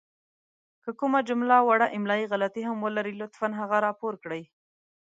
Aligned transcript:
که 0.83 0.89
کومه 0.99 1.19
جمله 1.29 1.55
وړه 1.67 1.87
املائې 1.97 2.25
غلطې 2.33 2.61
هم 2.69 2.77
ولري 2.85 3.13
لطفاً 3.21 3.49
هغه 3.61 3.77
راپور 3.85 4.13
کړئ! 4.23 4.43